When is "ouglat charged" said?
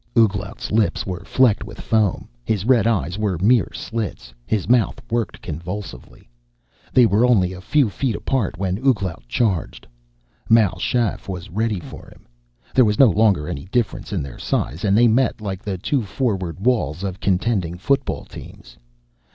8.79-9.85